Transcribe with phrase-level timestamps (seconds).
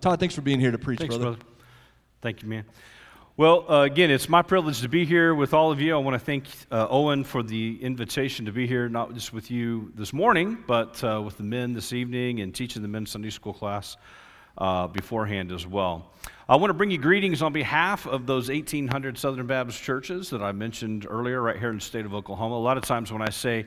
[0.00, 1.36] Todd, thanks for being here to preach, Thanks, brother.
[1.36, 1.50] brother.
[2.20, 2.64] Thank you, man.
[3.36, 5.94] Well, uh, again, it's my privilege to be here with all of you.
[5.94, 9.50] I want to thank uh, Owen for the invitation to be here, not just with
[9.50, 13.30] you this morning, but uh, with the men this evening and teaching the men's Sunday
[13.30, 13.96] school class
[14.56, 16.12] uh, beforehand as well.
[16.48, 20.42] I want to bring you greetings on behalf of those 1,800 Southern Baptist churches that
[20.42, 22.54] I mentioned earlier, right here in the state of Oklahoma.
[22.54, 23.66] A lot of times when I say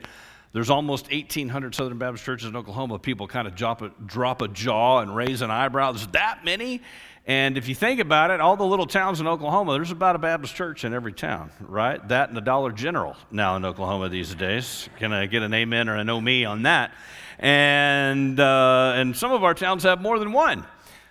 [0.52, 4.48] there's almost 1,800 Southern Baptist churches in Oklahoma, people kind of drop a, drop a
[4.48, 5.92] jaw and raise an eyebrow.
[5.92, 6.82] There's that many?
[7.26, 10.18] And if you think about it, all the little towns in Oklahoma, there's about a
[10.18, 12.06] Baptist church in every town, right?
[12.08, 14.88] That and the Dollar General now in Oklahoma these days.
[14.98, 16.92] Can I get an amen or a no me on that?
[17.38, 20.66] And, uh, and some of our towns have more than one.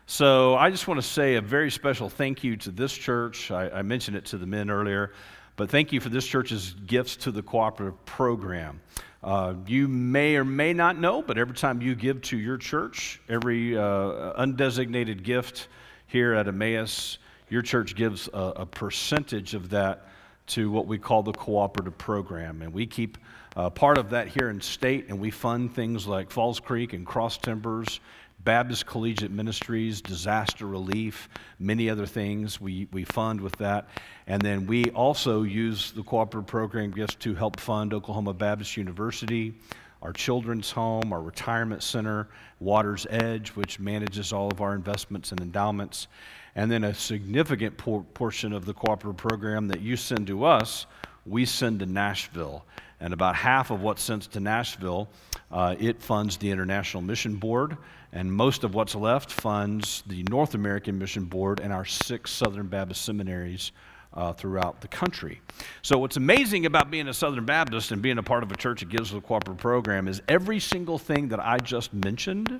[0.05, 3.49] So I just want to say a very special thank you to this church.
[3.49, 5.13] I, I mentioned it to the men earlier,
[5.55, 8.81] but thank you for this church's gifts to the cooperative program.
[9.23, 13.21] Uh, you may or may not know, but every time you give to your church,
[13.29, 15.67] every uh, undesignated gift
[16.07, 20.07] here at Emmaus, your church gives a, a, percentage of that
[20.47, 22.63] to what we call the cooperative program.
[22.63, 23.19] And we keep
[23.55, 27.05] uh, part of that here in state, and we fund things like Falls Creek and
[27.05, 27.99] Cross Timbers
[28.43, 33.89] Baptist Collegiate Ministries, disaster relief, many other things we, we fund with that.
[34.25, 39.53] And then we also use the cooperative program just to help fund Oklahoma Baptist University,
[40.01, 45.39] our children's home, our retirement center, Water's Edge, which manages all of our investments and
[45.41, 46.07] endowments.
[46.55, 50.87] And then a significant por- portion of the cooperative program that you send to us,
[51.27, 52.65] we send to Nashville.
[52.99, 55.09] And about half of what's sent to Nashville,
[55.51, 57.77] uh, it funds the International Mission Board
[58.13, 62.67] and most of what's left funds the North American Mission Board and our six Southern
[62.67, 63.71] Baptist seminaries
[64.13, 65.40] uh, throughout the country.
[65.81, 68.81] So, what's amazing about being a Southern Baptist and being a part of a church
[68.81, 72.59] that gives a cooperative program is every single thing that I just mentioned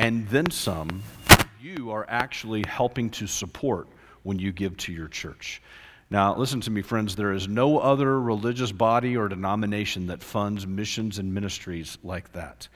[0.00, 1.02] and then some,
[1.60, 3.86] you are actually helping to support
[4.22, 5.60] when you give to your church.
[6.08, 7.14] Now, listen to me, friends.
[7.14, 12.66] There is no other religious body or denomination that funds missions and ministries like that.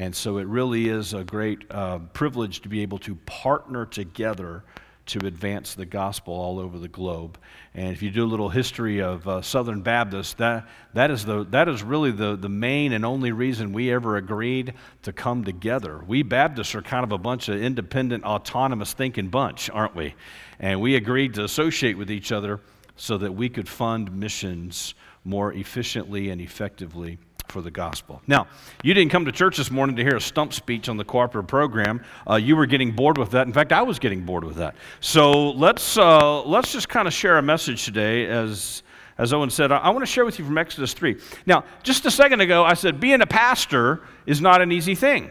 [0.00, 4.64] And so it really is a great uh, privilege to be able to partner together
[5.04, 7.36] to advance the gospel all over the globe.
[7.74, 11.44] And if you do a little history of uh, Southern Baptists, that, that, is the,
[11.50, 14.72] that is really the, the main and only reason we ever agreed
[15.02, 16.02] to come together.
[16.06, 20.14] We Baptists are kind of a bunch of independent, autonomous thinking bunch, aren't we?
[20.58, 22.58] And we agreed to associate with each other
[22.96, 24.94] so that we could fund missions
[25.24, 27.18] more efficiently and effectively
[27.50, 28.22] for the gospel.
[28.26, 28.46] Now,
[28.82, 31.48] you didn't come to church this morning to hear a stump speech on the cooperative
[31.48, 32.04] program.
[32.28, 33.46] Uh, you were getting bored with that.
[33.46, 34.76] In fact, I was getting bored with that.
[35.00, 38.82] So let's, uh, let's just kind of share a message today as.
[39.18, 41.14] As Owen said, I, I want to share with you from Exodus 3.
[41.44, 45.30] Now, just a second ago, I said being a pastor is not an easy thing.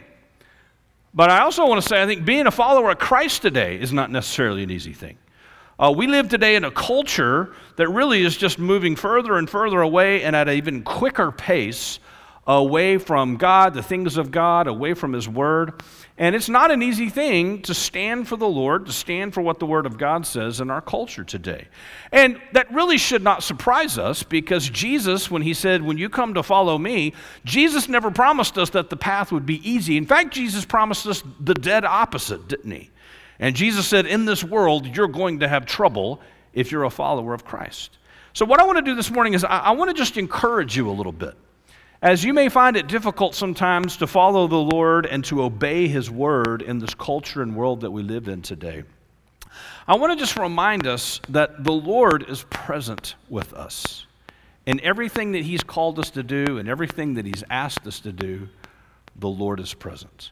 [1.13, 3.91] But I also want to say I think being a follower of Christ today is
[3.91, 5.18] not necessarily an easy thing.
[5.79, 9.81] Uh, we live today in a culture that really is just moving further and further
[9.81, 12.00] away and at an even quicker pace
[12.49, 15.83] away from God, the things of God, away from His Word.
[16.17, 19.59] And it's not an easy thing to stand for the Lord, to stand for what
[19.59, 21.67] the Word of God says in our culture today.
[22.11, 26.33] And that really should not surprise us because Jesus, when He said, When you come
[26.33, 27.13] to follow me,
[27.45, 29.95] Jesus never promised us that the path would be easy.
[29.95, 32.89] In fact, Jesus promised us the dead opposite, didn't He?
[33.37, 36.19] And Jesus said, In this world, you're going to have trouble
[36.53, 37.99] if you're a follower of Christ.
[38.33, 40.75] So, what I want to do this morning is I, I want to just encourage
[40.75, 41.35] you a little bit.
[42.01, 46.09] As you may find it difficult sometimes to follow the Lord and to obey His
[46.09, 48.83] word in this culture and world that we live in today,
[49.85, 54.05] I want to just remind us that the Lord is present with us.
[54.65, 58.13] In everything that He's called us to do and everything that He's asked us to
[58.13, 58.47] do,
[59.17, 60.31] the Lord is present.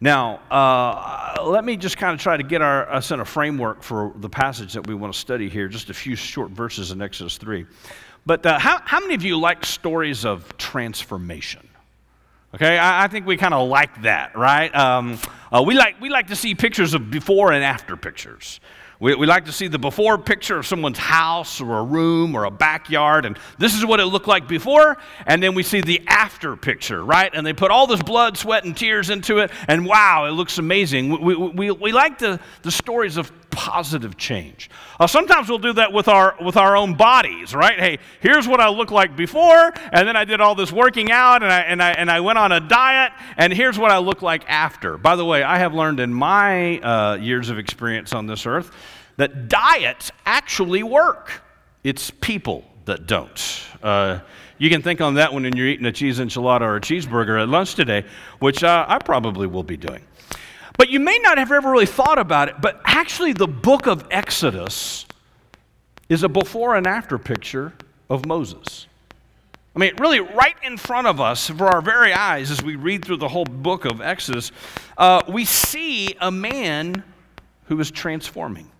[0.00, 3.84] Now, uh, let me just kind of try to get our, us in a framework
[3.84, 7.00] for the passage that we want to study here, just a few short verses in
[7.00, 7.66] Exodus 3.
[8.26, 11.68] But uh, how, how many of you like stories of transformation?
[12.54, 14.74] Okay, I, I think we kind of like that, right?
[14.74, 15.18] Um,
[15.52, 18.60] uh, we, like, we like to see pictures of before and after pictures.
[19.00, 22.44] We, we like to see the before picture of someone's house or a room or
[22.44, 24.96] a backyard, and this is what it looked like before,
[25.26, 27.30] and then we see the after picture, right?
[27.34, 30.58] And they put all this blood, sweat, and tears into it, and wow, it looks
[30.58, 31.10] amazing.
[31.10, 34.70] We, we, we, we like the, the stories of positive change.
[34.98, 37.78] Uh, sometimes we'll do that with our, with our own bodies, right?
[37.78, 41.42] Hey, here's what I looked like before, and then I did all this working out,
[41.42, 44.22] and I, and I, and I went on a diet, and here's what I look
[44.22, 44.98] like after.
[44.98, 48.70] By the way, I have learned in my uh, years of experience on this earth
[49.16, 51.42] that diets actually work.
[51.82, 53.62] It's people that don't.
[53.82, 54.20] Uh,
[54.58, 57.42] you can think on that one when you're eating a cheese enchilada or a cheeseburger
[57.42, 58.04] at lunch today,
[58.38, 60.02] which uh, I probably will be doing.
[60.76, 64.06] But you may not have ever really thought about it, but actually, the book of
[64.10, 65.06] Exodus
[66.08, 67.72] is a before and after picture
[68.10, 68.86] of Moses.
[69.76, 73.04] I mean, really, right in front of us, for our very eyes, as we read
[73.04, 74.52] through the whole book of Exodus,
[74.96, 77.02] uh, we see a man
[77.66, 78.70] who is transforming.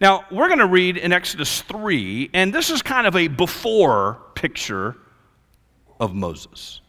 [0.00, 4.20] Now, we're going to read in Exodus 3, and this is kind of a before
[4.34, 4.96] picture
[6.00, 6.80] of Moses.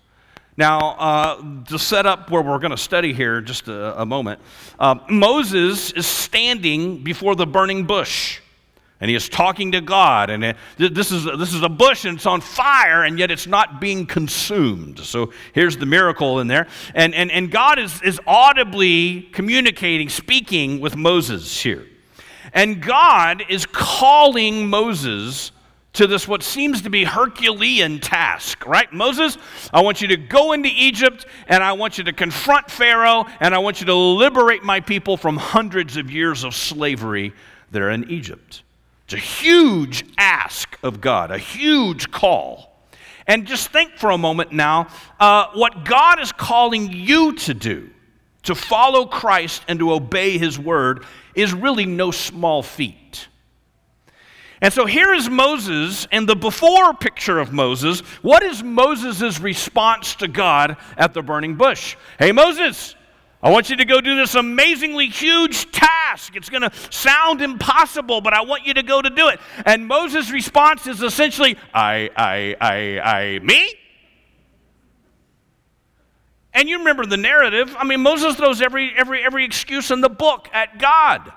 [0.57, 4.39] Now, uh, to set up where we're going to study here just a, a moment,
[4.79, 8.39] uh, Moses is standing before the burning bush.
[9.01, 12.25] And he is talking to God, and this is, this is a bush and it's
[12.25, 14.99] on fire, and yet it's not being consumed.
[14.99, 16.67] So here's the miracle in there.
[16.93, 21.85] And, and, and God is, is audibly communicating, speaking with Moses here.
[22.53, 25.51] And God is calling Moses
[25.95, 28.91] to this what seems to be Herculean task, right?
[28.91, 29.37] Moses,
[29.73, 33.55] I want you to go into Egypt and I want you to confront Pharaoh and
[33.55, 37.33] I want you to liberate my people from hundreds of years of slavery
[37.71, 38.63] there in Egypt.
[39.05, 42.75] It's a huge ask of God, a huge call.
[43.27, 44.87] And just think for a moment now
[45.19, 47.89] uh, what God is calling you to do,
[48.43, 51.05] to follow Christ and to obey his word,
[51.35, 53.27] is really no small feat.
[54.61, 57.99] And so here is Moses and the before picture of Moses.
[58.21, 61.97] What is Moses' response to God at the burning bush?
[62.17, 62.95] Hey, Moses,
[63.43, 66.35] I want you to go do this amazingly huge task.
[66.35, 69.39] It's going to sound impossible, but I want you to go to do it.
[69.65, 73.71] And Moses' response is essentially, I, I, I, I, me?
[76.53, 77.75] And you remember the narrative.
[77.77, 81.31] I mean, Moses throws every, every, every excuse in the book at God.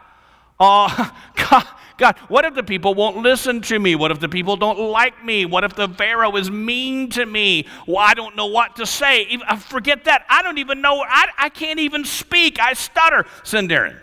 [0.60, 1.10] Uh,
[1.50, 1.66] God,
[1.98, 3.96] God, what if the people won't listen to me?
[3.96, 5.44] What if the people don't like me?
[5.44, 7.66] What if the Pharaoh is mean to me?
[7.88, 9.36] Well, I don't know what to say.
[9.46, 10.24] Uh, forget that.
[10.28, 11.02] I don't even know.
[11.02, 12.60] I, I can't even speak.
[12.60, 13.26] I stutter.
[13.42, 13.96] Send Aaron.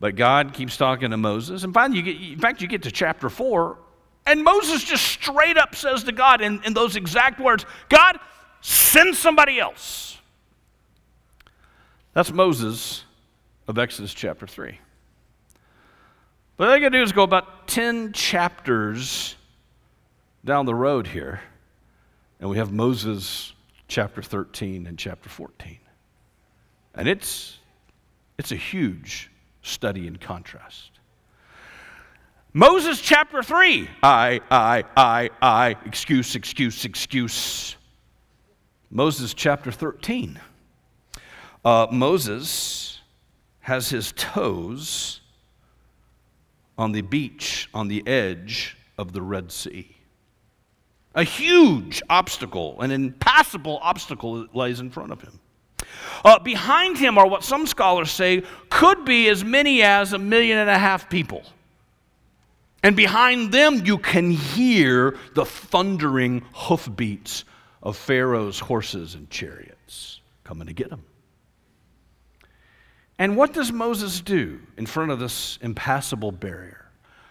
[0.00, 1.62] But God keeps talking to Moses.
[1.62, 3.78] And finally, you get, in fact, you get to chapter 4,
[4.26, 8.18] and Moses just straight up says to God in, in those exact words God,
[8.60, 10.18] send somebody else.
[12.12, 13.04] That's Moses
[13.68, 14.78] of Exodus chapter 3.
[16.56, 19.34] But all I got to do is go about 10 chapters
[20.44, 21.40] down the road here,
[22.38, 23.52] and we have Moses
[23.88, 25.78] chapter 13 and chapter 14.
[26.94, 27.58] And it's,
[28.38, 29.30] it's a huge
[29.62, 30.90] study in contrast.
[32.52, 37.74] Moses chapter 3, I, I, I, I, excuse, excuse, excuse.
[38.92, 40.38] Moses chapter 13.
[41.64, 43.00] Uh, Moses
[43.58, 45.20] has his toes
[46.78, 49.94] on the beach on the edge of the Red Sea.
[51.14, 55.38] A huge obstacle, an impassable obstacle lies in front of him.
[56.24, 60.58] Uh, behind him are what some scholars say could be as many as a million
[60.58, 61.44] and a half people.
[62.82, 67.44] And behind them, you can hear the thundering hoofbeats
[67.82, 71.02] of Pharaoh's horses and chariots coming to get him.
[73.18, 76.84] And what does Moses do in front of this impassable barrier?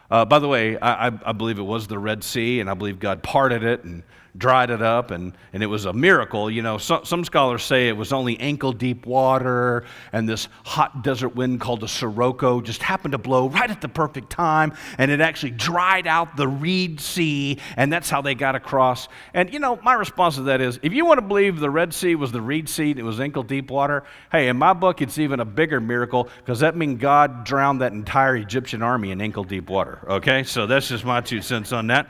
[0.09, 2.99] Uh, by the way, I, I, believe it was the Red Sea, and I believe
[2.99, 4.03] God parted it and
[4.37, 6.49] dried it up, and, and it was a miracle.
[6.49, 11.03] You know, so, some scholars say it was only ankle deep water, and this hot
[11.03, 15.11] desert wind called a sirocco just happened to blow right at the perfect time, and
[15.11, 19.07] it actually dried out the Reed Sea, and that's how they got across.
[19.33, 21.93] And, you know, my response to that is if you want to believe the Red
[21.93, 25.01] Sea was the Reed Sea and it was ankle deep water, hey, in my book,
[25.01, 29.21] it's even a bigger miracle because that means God drowned that entire Egyptian army in
[29.21, 30.43] ankle deep water, okay?
[30.43, 32.09] So that's just my two cents on that.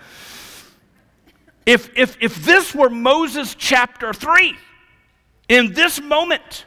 [1.66, 4.56] If, if, if this were Moses chapter 3,
[5.50, 6.66] in this moment,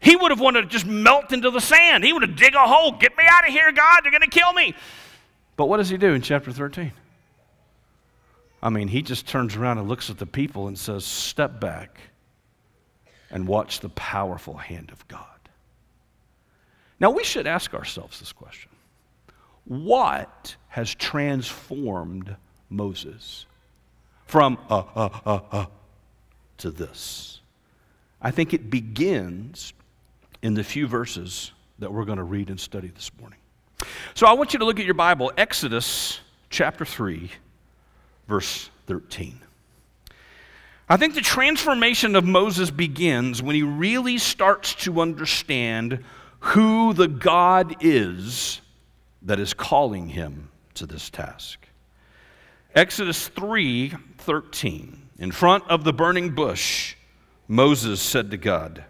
[0.00, 2.04] he would have wanted to just melt into the sand.
[2.04, 2.92] He would have dig a hole.
[2.92, 4.00] Get me out of here, God.
[4.02, 4.74] They're going to kill me.
[5.56, 6.92] But what does he do in chapter 13?
[8.62, 11.98] I mean, he just turns around and looks at the people and says, Step back
[13.30, 15.26] and watch the powerful hand of God.
[16.98, 18.70] Now, we should ask ourselves this question
[19.64, 22.36] What has transformed
[22.68, 23.46] Moses?
[24.30, 25.66] From uh, uh, uh, uh,
[26.58, 27.40] to this.
[28.22, 29.72] I think it begins
[30.40, 33.40] in the few verses that we're going to read and study this morning.
[34.14, 37.28] So I want you to look at your Bible, Exodus chapter 3,
[38.28, 39.40] verse 13.
[40.88, 46.04] I think the transformation of Moses begins when he really starts to understand
[46.38, 48.60] who the God is
[49.22, 51.66] that is calling him to this task.
[52.74, 55.08] Exodus 3 13.
[55.18, 56.94] In front of the burning bush,
[57.48, 58.84] Moses said to God,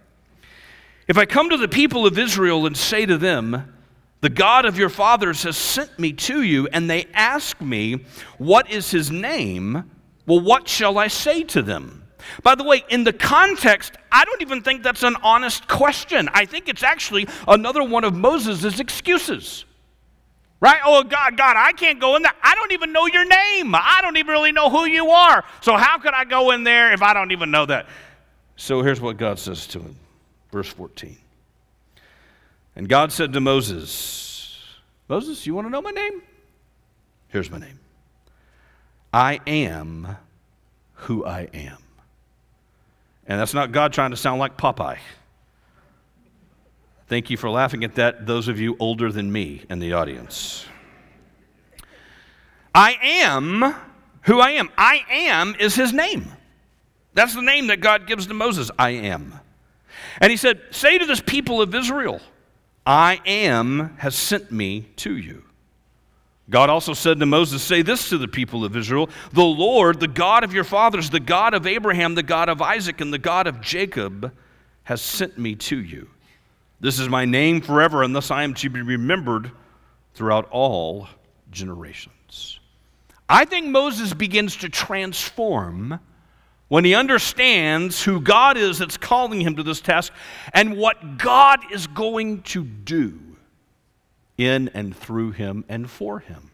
[1.08, 3.75] If I come to the people of Israel and say to them,
[4.20, 8.04] The God of your fathers has sent me to you, and they ask me,
[8.37, 9.90] What is his name?
[10.26, 12.04] Well, what shall I say to them?
[12.42, 16.28] By the way, in the context, I don't even think that's an honest question.
[16.34, 19.64] I think it's actually another one of Moses' excuses.
[20.61, 20.81] Right?
[20.85, 22.35] Oh, God, God, I can't go in there.
[22.43, 23.75] I don't even know your name.
[23.75, 25.43] I don't even really know who you are.
[25.62, 27.87] So, how could I go in there if I don't even know that?
[28.57, 29.97] So, here's what God says to him.
[30.52, 31.17] Verse 14.
[32.76, 34.62] And God said to Moses,
[35.09, 36.23] Moses, you want to know my name?
[37.29, 37.79] Here's my name
[39.12, 40.17] I am
[40.95, 41.79] who I am.
[43.26, 44.99] And that's not God trying to sound like Popeye.
[47.11, 50.64] Thank you for laughing at that, those of you older than me in the audience.
[52.73, 53.75] I am
[54.23, 54.71] who I am.
[54.79, 56.31] I am is his name.
[57.12, 58.71] That's the name that God gives to Moses.
[58.79, 59.35] I am.
[60.21, 62.21] And he said, Say to this people of Israel,
[62.87, 65.43] I am has sent me to you.
[66.49, 70.07] God also said to Moses, Say this to the people of Israel The Lord, the
[70.07, 73.49] God of your fathers, the God of Abraham, the God of Isaac, and the God
[73.49, 74.33] of Jacob,
[74.85, 76.09] has sent me to you.
[76.80, 79.52] This is my name forever, and thus I am to be remembered
[80.14, 81.08] throughout all
[81.50, 82.58] generations.
[83.28, 86.00] I think Moses begins to transform
[86.68, 90.12] when he understands who God is that's calling him to this task
[90.54, 93.20] and what God is going to do
[94.38, 96.50] in and through him and for him.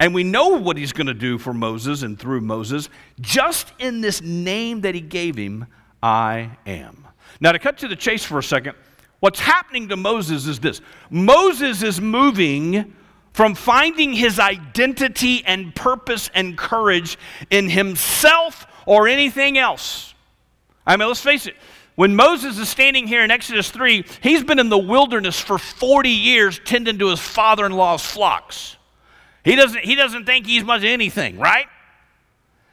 [0.00, 2.88] And we know what he's going to do for Moses and through Moses
[3.20, 5.66] just in this name that he gave him,
[6.02, 7.06] I am.
[7.40, 8.74] Now, to cut to the chase for a second,
[9.20, 10.80] what's happening to Moses is this
[11.10, 12.94] Moses is moving
[13.32, 17.18] from finding his identity and purpose and courage
[17.50, 20.14] in himself or anything else.
[20.86, 21.54] I mean, let's face it.
[21.96, 26.10] When Moses is standing here in Exodus 3, he's been in the wilderness for 40
[26.10, 28.76] years tending to his father in law's flocks.
[29.44, 31.66] He doesn't, he doesn't think he's much anything, right?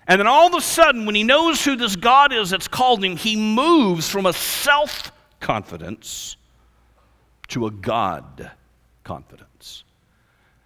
[0.08, 3.04] And then all of a sudden, when he knows who this God is that's called
[3.04, 5.13] him, he moves from a self
[5.44, 6.38] confidence
[7.50, 8.50] to a God
[9.04, 9.84] confidence.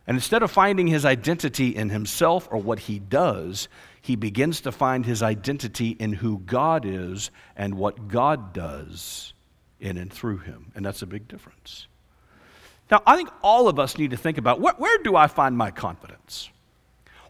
[0.05, 3.67] And instead of finding his identity in himself or what he does,
[4.01, 9.33] he begins to find his identity in who God is and what God does
[9.79, 10.71] in and through him.
[10.75, 11.87] And that's a big difference.
[12.89, 15.57] Now, I think all of us need to think about where, where do I find
[15.57, 16.49] my confidence?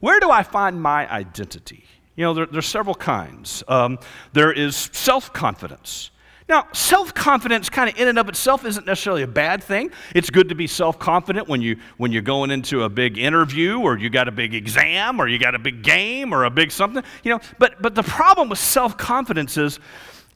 [0.02, 1.86] Where do I find my identity?
[2.16, 3.64] You know, there, there's several kinds.
[3.68, 4.00] Um,
[4.34, 6.12] there is self confidence.
[6.50, 9.92] Now, self confidence, kind of in and of itself, isn't necessarily a bad thing.
[10.16, 13.80] It's good to be self confident when, you, when you're going into a big interview
[13.80, 16.72] or you got a big exam or you got a big game or a big
[16.72, 17.04] something.
[17.24, 19.80] You know, but, but the problem with self confidence is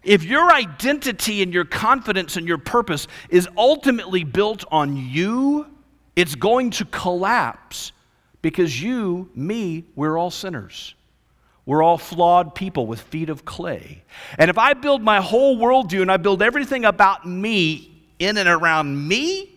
[0.04, 5.68] if your identity and your confidence and your purpose is ultimately built on you,
[6.16, 7.94] it's going to collapse
[8.42, 10.96] because you, me, we're all sinners.
[11.66, 14.04] We're all flawed people with feet of clay.
[14.38, 18.50] And if I build my whole worldview and I build everything about me in and
[18.50, 19.50] around me,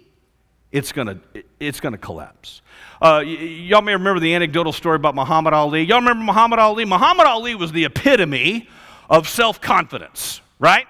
[0.71, 2.61] it's going to it's gonna collapse.
[3.01, 5.83] Uh, y- y'all may remember the anecdotal story about Muhammad Ali.
[5.83, 6.85] Y'all remember Muhammad Ali?
[6.85, 8.69] Muhammad Ali was the epitome
[9.09, 10.87] of self confidence, right?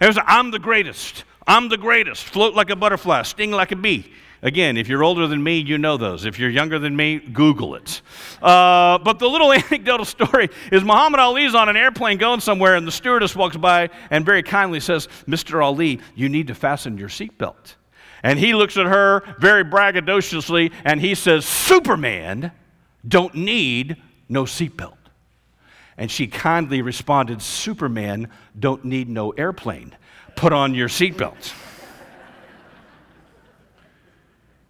[0.00, 1.24] It was, I'm the greatest.
[1.46, 2.24] I'm the greatest.
[2.24, 4.12] Float like a butterfly, sting like a bee.
[4.40, 6.24] Again, if you're older than me, you know those.
[6.24, 8.02] If you're younger than me, Google it.
[8.40, 12.86] Uh, but the little anecdotal story is Muhammad Ali's on an airplane going somewhere, and
[12.86, 15.64] the stewardess walks by and very kindly says, Mr.
[15.64, 17.74] Ali, you need to fasten your seatbelt.
[18.22, 22.52] And he looks at her very braggadociously and he says, Superman
[23.06, 23.96] don't need
[24.28, 24.94] no seatbelt.
[25.96, 28.28] And she kindly responded, Superman
[28.58, 29.96] don't need no airplane.
[30.36, 31.52] Put on your seatbelt.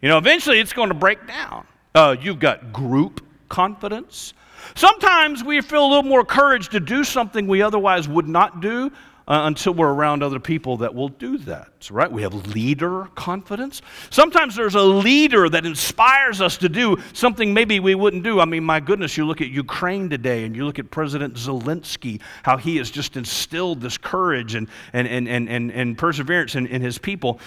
[0.00, 1.66] You know, eventually it's going to break down.
[1.94, 4.32] Uh, you've got group confidence.
[4.76, 8.92] Sometimes we feel a little more courage to do something we otherwise would not do
[9.26, 12.10] uh, until we're around other people that will do that, right?
[12.10, 13.82] We have leader confidence.
[14.10, 18.40] Sometimes there's a leader that inspires us to do something maybe we wouldn't do.
[18.40, 22.20] I mean, my goodness, you look at Ukraine today and you look at President Zelensky,
[22.42, 26.66] how he has just instilled this courage and, and, and, and, and, and perseverance in,
[26.66, 27.40] in his people.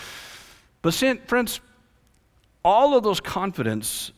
[0.84, 0.94] But,
[1.26, 1.62] friends,
[2.64, 4.12] all of those confidence,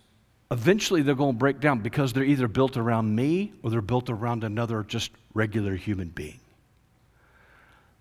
[0.52, 4.10] eventually they're going to break down because they're either built around me or they're built
[4.10, 6.40] around another just regular human being.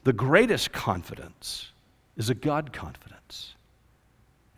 [0.05, 1.71] The greatest confidence
[2.17, 3.55] is a God confidence.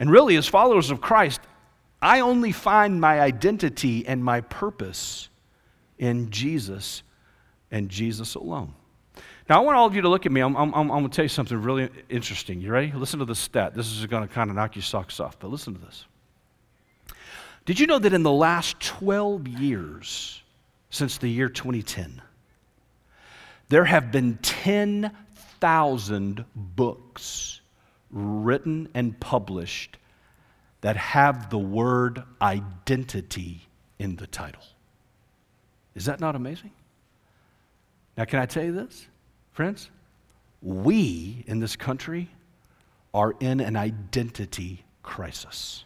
[0.00, 1.40] And really, as followers of Christ,
[2.02, 5.28] I only find my identity and my purpose
[5.98, 7.02] in Jesus
[7.70, 8.74] and Jesus alone.
[9.48, 10.40] Now, I want all of you to look at me.
[10.40, 12.62] I'm, I'm, I'm going to tell you something really interesting.
[12.62, 12.92] You ready?
[12.92, 13.74] Listen to this stat.
[13.74, 16.06] This is going to kind of knock your socks off, but listen to this.
[17.66, 20.42] Did you know that in the last 12 years,
[20.90, 22.22] since the year 2010,
[23.68, 27.60] there have been 10,000 books
[28.10, 29.98] written and published
[30.80, 33.66] that have the word identity
[33.98, 34.62] in the title?
[35.94, 36.70] Is that not amazing?
[38.16, 39.06] Now, can I tell you this,
[39.54, 39.88] friends?
[40.60, 42.28] We in this country
[43.14, 45.84] are in an identity crisis.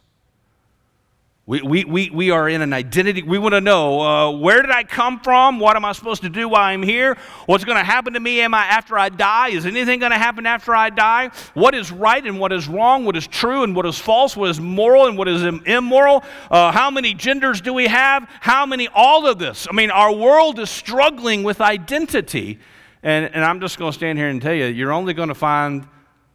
[1.44, 3.22] We, we, we, we are in an identity.
[3.22, 5.58] We want to know uh, where did I come from?
[5.58, 7.16] What am I supposed to do while I'm here?
[7.46, 9.48] What's going to happen to me am I, after I die?
[9.48, 11.30] Is anything going to happen after I die?
[11.54, 13.06] What is right and what is wrong?
[13.06, 14.36] What is true and what is false?
[14.36, 16.22] What is moral and what is immoral?
[16.50, 18.28] Uh, how many genders do we have?
[18.40, 18.88] How many?
[18.94, 19.66] All of this.
[19.70, 22.58] I mean, our world is struggling with identity.
[23.02, 25.34] And, and I'm just going to stand here and tell you, you're only going to
[25.34, 25.86] find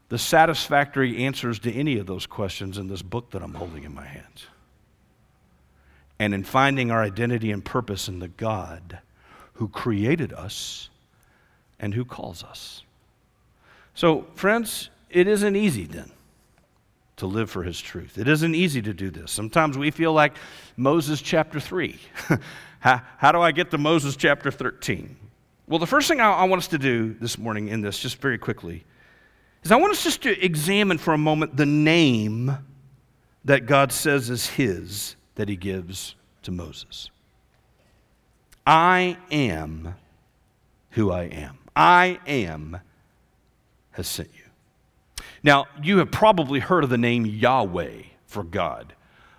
[0.10, 3.94] the satisfactory answers to any of those questions in this book that I'm holding in
[3.94, 4.46] my hands
[6.20, 9.00] and in finding our identity and purpose in the God
[9.54, 10.90] who created us
[11.80, 12.84] and who calls us.
[13.96, 16.12] So, friends, it isn't easy then
[17.18, 18.18] to live for his truth.
[18.18, 19.32] It isn't easy to do this.
[19.32, 20.34] Sometimes we feel like
[20.78, 22.00] Moses chapter 3.
[22.80, 25.16] how, how, do I get to Moses chapter 13?
[25.68, 28.18] Well, the first thing I, I want us to do this morning in this, just
[28.18, 28.84] very quickly,
[29.64, 32.58] is I want us just to examine for a moment the name
[33.46, 37.10] that God says is his that he gives to Moses
[38.66, 39.96] I am
[40.92, 41.58] who I am.
[41.76, 42.80] I am
[43.92, 45.26] has sent you.
[45.44, 48.94] Now, you have probably heard of the name Yahweh for God.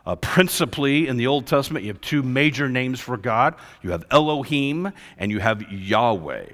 [0.06, 4.04] Uh, principally in the Old Testament, you have two major names for God you have
[4.10, 6.46] Elohim and you have Yahweh.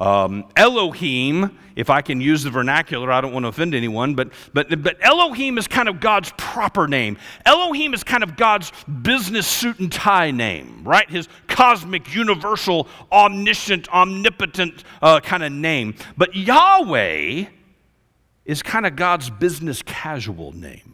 [0.00, 4.32] Um, Elohim, if I can use the vernacular, I don't want to offend anyone, but,
[4.54, 7.18] but, but Elohim is kind of God's proper name.
[7.44, 11.08] Elohim is kind of God's business suit and tie name, right?
[11.10, 15.94] His cosmic, universal, omniscient, omnipotent uh, kind of name.
[16.16, 17.44] But Yahweh
[18.46, 20.89] is kind of God's business casual name.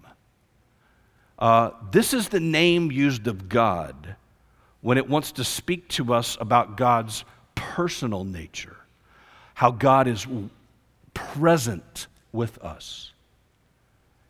[1.38, 4.16] Uh, this is the name used of God
[4.80, 8.76] when it wants to speak to us about God's personal nature
[9.56, 10.26] how God is
[11.14, 13.12] present with us.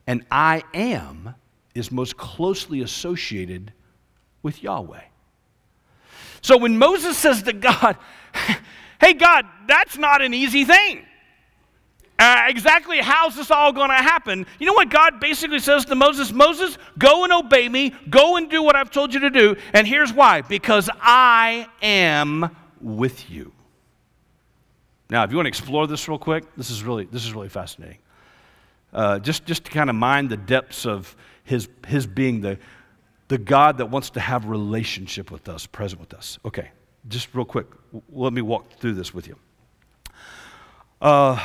[0.06, 1.34] And I am
[1.74, 3.72] is most closely associated
[4.44, 5.02] with Yahweh.
[6.42, 7.96] So when Moses says to God,
[9.00, 11.04] Hey, God, that's not an easy thing.
[12.18, 14.46] Uh, exactly how's this all going to happen?
[14.58, 16.32] You know what God basically says to Moses?
[16.32, 19.56] Moses, go and obey me, go and do what I've told you to do.
[19.74, 23.52] And here's why because I am with you.
[25.10, 27.48] Now, if you want to explore this real quick, this is really, this is really
[27.48, 27.98] fascinating.
[28.92, 32.58] Uh, just, just to kind of mind the depths of his, his being the,
[33.28, 36.38] the God that wants to have relationship with us, present with us.
[36.44, 36.70] Okay,
[37.08, 37.66] just real quick,
[38.10, 39.36] let me walk through this with you.
[41.00, 41.38] Uh,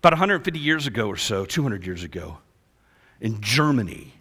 [0.00, 2.38] about 150 years ago or so, 200 years ago,
[3.20, 4.14] in Germany,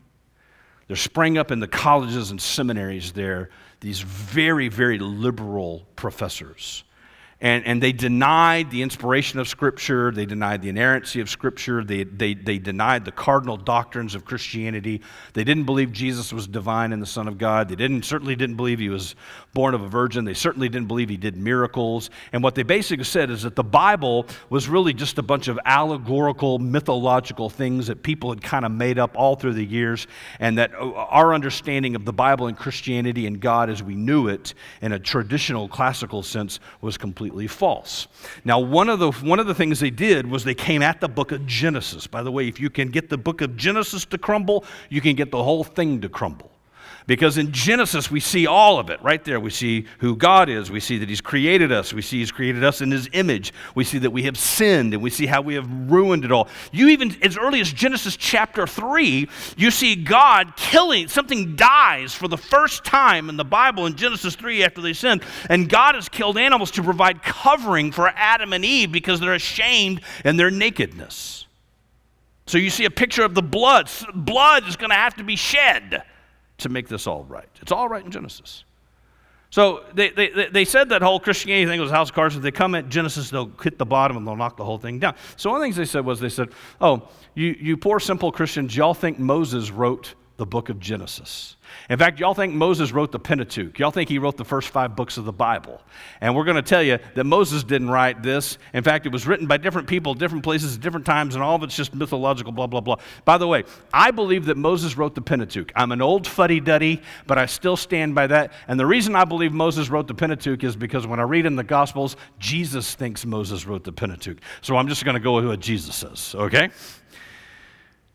[0.87, 6.83] there sprang up in the colleges and seminaries there these very, very liberal professors
[7.41, 10.11] and, and they denied the inspiration of Scripture.
[10.11, 11.85] They denied the inerrancy of Scripture.
[11.85, 15.01] They, they, they denied the cardinal doctrines of Christianity.
[15.31, 17.69] They didn't believe Jesus was divine and the Son of God.
[17.69, 19.15] They didn't, certainly didn't believe he was
[19.53, 20.25] born of a virgin.
[20.25, 22.09] They certainly didn't believe he did miracles.
[22.33, 25.57] And what they basically said is that the Bible was really just a bunch of
[25.63, 30.07] allegorical, mythological things that people had kind of made up all through the years,
[30.41, 34.27] and that uh, our understanding of the Bible and Christianity and God as we knew
[34.27, 38.07] it in a traditional classical sense was completely completely false.
[38.43, 41.07] Now, one of, the, one of the things they did was they came at the
[41.07, 42.07] book of Genesis.
[42.07, 45.15] By the way, if you can get the book of Genesis to crumble, you can
[45.15, 46.51] get the whole thing to crumble.
[47.09, 49.39] Because in Genesis, we see all of it right there.
[49.39, 50.69] We see who God is.
[50.69, 51.91] We see that He's created us.
[51.91, 53.51] We see He's created us in His image.
[53.73, 56.47] We see that we have sinned and we see how we have ruined it all.
[56.71, 62.27] You even, as early as Genesis chapter 3, you see God killing, something dies for
[62.27, 65.23] the first time in the Bible in Genesis 3 after they sinned.
[65.49, 70.01] And God has killed animals to provide covering for Adam and Eve because they're ashamed
[70.23, 71.47] in their nakedness.
[72.45, 73.89] So you see a picture of the blood.
[74.13, 76.03] Blood is going to have to be shed
[76.59, 77.49] to make this all right.
[77.61, 78.63] It's all right in Genesis.
[79.51, 82.35] So they, they, they said that whole Christianity thing was house of cards.
[82.35, 84.99] If they come at Genesis, they'll hit the bottom and they'll knock the whole thing
[84.99, 85.15] down.
[85.37, 88.31] So one of the things they said was they said, oh, you, you poor simple
[88.31, 91.57] Christians, y'all think Moses wrote the book of Genesis.
[91.89, 93.77] In fact, y'all think Moses wrote the Pentateuch.
[93.77, 95.81] Y'all think he wrote the first five books of the Bible.
[96.21, 98.57] And we're going to tell you that Moses didn't write this.
[98.73, 101.63] In fact, it was written by different people, different places, different times, and all of
[101.63, 102.95] it's just mythological, blah, blah, blah.
[103.25, 105.73] By the way, I believe that Moses wrote the Pentateuch.
[105.75, 108.53] I'm an old fuddy duddy, but I still stand by that.
[108.69, 111.57] And the reason I believe Moses wrote the Pentateuch is because when I read in
[111.57, 114.37] the Gospels, Jesus thinks Moses wrote the Pentateuch.
[114.61, 116.69] So I'm just going to go with what Jesus says, okay?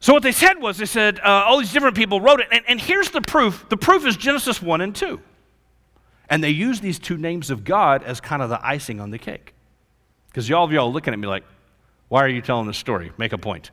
[0.05, 2.49] So what they said was, they said, uh, all these different people wrote it.
[2.53, 3.67] And, and here's the proof.
[3.71, 5.19] The proof is Genesis 1 and 2.
[6.29, 9.17] And they use these two names of God as kind of the icing on the
[9.17, 9.55] cake.
[10.29, 11.43] Because y'all of y'all looking at me like,
[12.09, 13.13] why are you telling this story?
[13.17, 13.71] Make a point.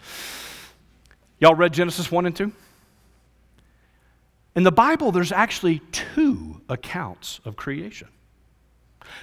[1.41, 2.50] Y'all read Genesis 1 and 2?
[4.56, 8.08] In the Bible, there's actually two accounts of creation.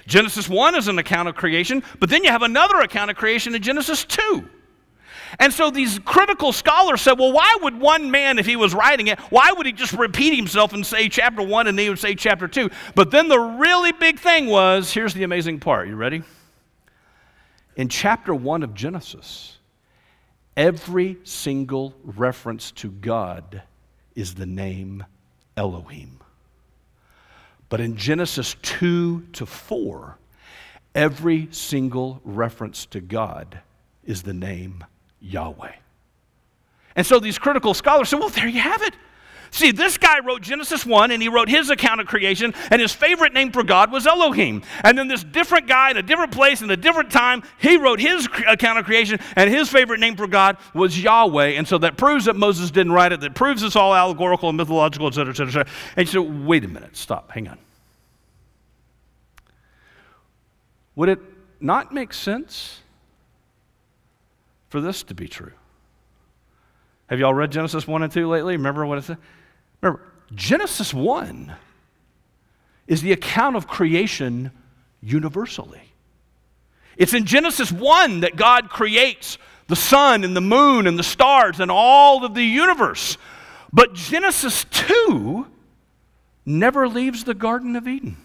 [0.05, 3.55] Genesis 1 is an account of creation, but then you have another account of creation
[3.55, 4.47] in Genesis 2.
[5.37, 9.07] And so these critical scholars said, well, why would one man, if he was writing
[9.07, 11.99] it, why would he just repeat himself and say chapter one and then he would
[11.99, 12.69] say chapter two?
[12.95, 15.87] But then the really big thing was here's the amazing part.
[15.87, 16.23] You ready?
[17.75, 19.57] In chapter one of Genesis,
[20.57, 23.61] every single reference to God
[24.15, 25.05] is the name
[25.55, 26.19] Elohim.
[27.69, 30.17] But in Genesis 2 to 4,
[30.95, 33.59] every single reference to God
[34.03, 34.83] is the name
[35.21, 35.73] Yahweh.
[36.95, 38.93] And so these critical scholars said, well, there you have it.
[39.51, 42.93] See, this guy wrote Genesis 1 and he wrote his account of creation, and his
[42.93, 44.61] favorite name for God was Elohim.
[44.83, 47.99] And then this different guy in a different place in a different time, he wrote
[47.99, 51.49] his account of creation, and his favorite name for God was Yahweh.
[51.49, 54.57] And so that proves that Moses didn't write it, that proves it's all allegorical and
[54.57, 55.65] mythological, et cetera, et cetera,
[55.97, 56.25] et cetera.
[56.25, 57.57] And wait a minute, stop, hang on.
[60.95, 61.19] Would it
[61.59, 62.81] not make sense
[64.69, 65.51] for this to be true.
[67.07, 68.55] Have y'all read Genesis 1 and 2 lately?
[68.55, 69.17] Remember what it said?
[69.81, 70.01] Remember,
[70.33, 71.53] Genesis 1
[72.87, 74.51] is the account of creation
[75.01, 75.81] universally.
[76.97, 81.59] It's in Genesis 1 that God creates the sun and the moon and the stars
[81.59, 83.17] and all of the universe.
[83.71, 85.47] But Genesis 2
[86.45, 88.17] never leaves the Garden of Eden.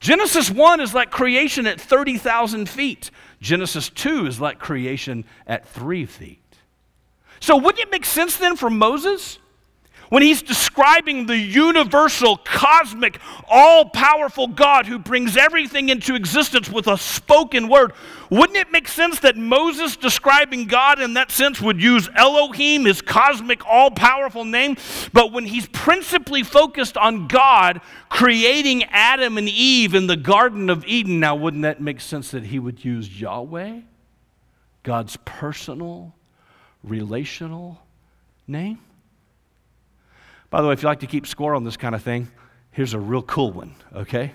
[0.00, 3.10] Genesis 1 is like creation at 30,000 feet.
[3.40, 6.38] Genesis 2 is like creation at three feet.
[7.38, 9.38] So, wouldn't it make sense then for Moses?
[10.10, 16.88] When he's describing the universal, cosmic, all powerful God who brings everything into existence with
[16.88, 17.92] a spoken word,
[18.28, 23.00] wouldn't it make sense that Moses describing God in that sense would use Elohim, his
[23.00, 24.76] cosmic, all powerful name?
[25.12, 30.84] But when he's principally focused on God creating Adam and Eve in the Garden of
[30.86, 33.82] Eden, now wouldn't that make sense that he would use Yahweh,
[34.82, 36.14] God's personal,
[36.82, 37.80] relational
[38.48, 38.80] name?
[40.50, 42.28] By the way, if you like to keep score on this kind of thing,
[42.72, 44.32] here's a real cool one, okay?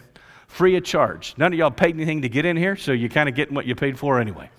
[0.47, 1.35] Free of charge.
[1.37, 3.65] None of y'all paid anything to get in here, so you're kind of getting what
[3.65, 4.49] you paid for anyway.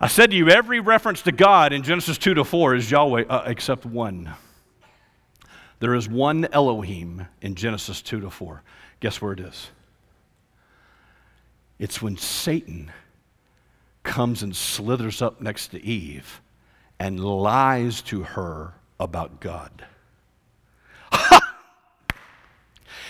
[0.00, 3.24] I said to you, every reference to God in Genesis 2 to 4 is Yahweh,
[3.28, 4.32] uh, except one.
[5.78, 8.62] There is one Elohim in Genesis 2 to 4.
[9.00, 9.70] Guess where it is?
[11.78, 12.90] It's when Satan
[14.02, 16.40] comes and slithers up next to Eve
[16.98, 19.86] and lies to her about God.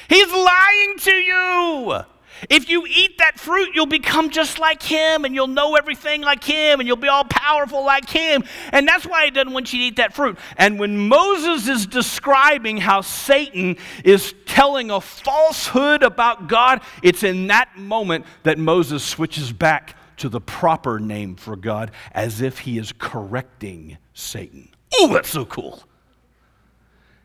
[0.09, 2.05] He's lying to you.
[2.49, 6.43] If you eat that fruit, you'll become just like him and you'll know everything like
[6.43, 8.45] him and you'll be all powerful like him.
[8.73, 10.39] And that's why he doesn't want you to eat that fruit.
[10.57, 17.49] And when Moses is describing how Satan is telling a falsehood about God, it's in
[17.49, 22.79] that moment that Moses switches back to the proper name for God as if he
[22.79, 24.69] is correcting Satan.
[24.95, 25.83] Oh, that's so cool.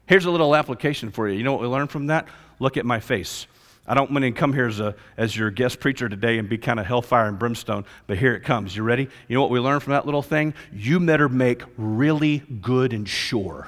[0.08, 1.38] Here's a little application for you.
[1.38, 2.28] You know what we learned from that?
[2.60, 3.48] Look at my face.
[3.88, 6.58] I don't want to come here as, a, as your guest preacher today and be
[6.58, 8.76] kind of hellfire and brimstone, but here it comes.
[8.76, 9.08] You ready?
[9.28, 10.54] You know what we learned from that little thing?
[10.74, 13.68] You better make really good and sure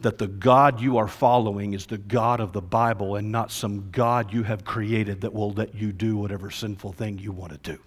[0.00, 3.90] that the God you are following is the God of the Bible and not some
[3.92, 7.58] God you have created that will let you do whatever sinful thing you want to
[7.58, 7.78] do.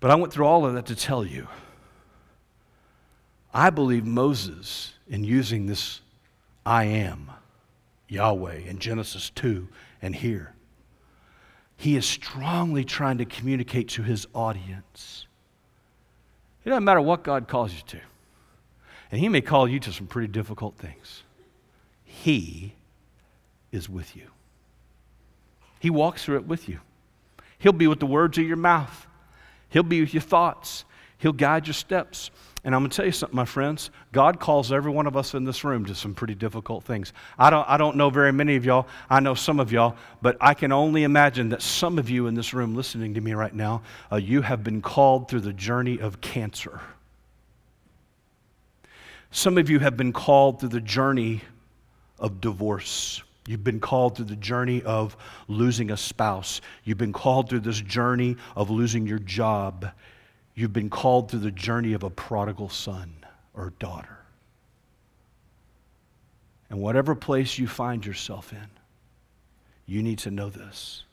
[0.00, 1.46] But I went through all of that to tell you
[3.54, 6.00] I believe Moses, in using this
[6.64, 7.30] I am,
[8.08, 9.68] Yahweh, in Genesis 2
[10.00, 10.54] and here,
[11.76, 15.26] he is strongly trying to communicate to his audience.
[16.64, 18.00] It doesn't matter what God calls you to,
[19.10, 21.24] and he may call you to some pretty difficult things.
[22.04, 22.74] He
[23.72, 24.28] is with you.
[25.80, 26.78] He walks through it with you.
[27.58, 29.06] He'll be with the words of your mouth.
[29.68, 30.84] He'll be with your thoughts.
[31.18, 32.30] He'll guide your steps.
[32.64, 33.90] And I'm going to tell you something, my friends.
[34.12, 37.12] God calls every one of us in this room to some pretty difficult things.
[37.36, 38.86] I don't, I don't know very many of y'all.
[39.10, 42.34] I know some of y'all, but I can only imagine that some of you in
[42.34, 45.98] this room listening to me right now, uh, you have been called through the journey
[45.98, 46.80] of cancer.
[49.32, 51.40] Some of you have been called through the journey
[52.20, 53.22] of divorce.
[53.46, 55.16] You've been called through the journey of
[55.48, 56.60] losing a spouse.
[56.84, 59.90] You've been called through this journey of losing your job.
[60.54, 63.14] You've been called through the journey of a prodigal son
[63.54, 64.18] or daughter.
[66.68, 68.68] And whatever place you find yourself in,
[69.86, 71.04] you need to know this.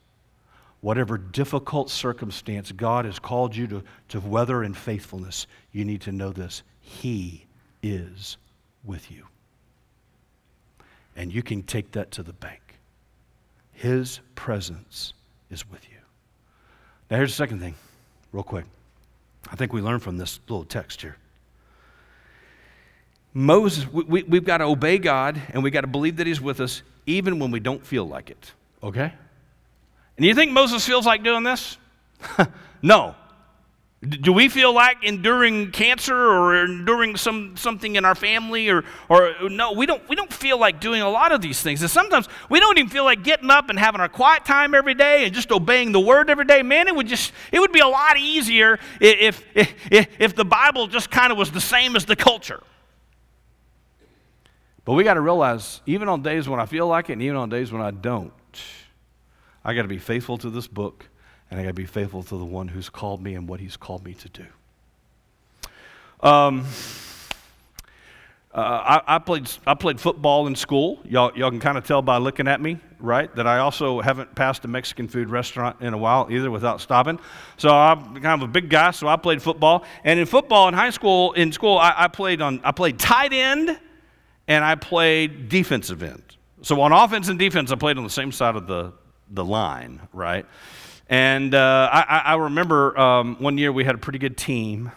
[0.80, 6.12] Whatever difficult circumstance God has called you to, to weather in faithfulness, you need to
[6.12, 6.62] know this.
[6.80, 7.44] He
[7.82, 8.38] is
[8.84, 9.24] with you.
[11.16, 12.60] And you can take that to the bank.
[13.72, 15.12] His presence
[15.50, 15.96] is with you.
[17.10, 17.74] Now, here's the second thing,
[18.32, 18.64] real quick.
[19.50, 21.16] I think we learn from this little text here.
[23.32, 26.40] Moses, we, we, have got to obey God and we've got to believe that He's
[26.40, 29.12] with us even when we don't feel like it, okay?
[30.16, 31.76] And you think Moses feels like doing this?
[32.82, 33.14] no.
[34.02, 39.34] Do we feel like enduring cancer or enduring some, something in our family or, or
[39.50, 41.82] no, we don't, we don't feel like doing a lot of these things.
[41.82, 44.94] And sometimes we don't even feel like getting up and having our quiet time every
[44.94, 46.62] day and just obeying the word every day.
[46.62, 50.46] Man, it would just, it would be a lot easier if, if, if, if the
[50.46, 52.62] Bible just kind of was the same as the culture.
[54.86, 57.36] But we got to realize, even on days when I feel like it and even
[57.36, 58.32] on days when I don't,
[59.62, 61.10] I got to be faithful to this book
[61.50, 63.76] and I got to be faithful to the one who's called me and what he's
[63.76, 64.46] called me to do.
[66.22, 66.66] Um,
[68.52, 71.00] uh, I, I, played, I played football in school.
[71.04, 73.34] Y'all, y'all can kind of tell by looking at me, right?
[73.36, 77.20] That I also haven't passed a Mexican food restaurant in a while either without stopping.
[77.58, 79.84] So I'm kind of a big guy, so I played football.
[80.02, 83.32] And in football in high school, in school, I, I played on I played tight
[83.32, 83.78] end
[84.48, 86.22] and I played defensive end.
[86.62, 88.92] So on offense and defense, I played on the same side of the,
[89.30, 90.44] the line, right?
[91.10, 94.92] And uh, I, I, remember um, one year we had a pretty good team,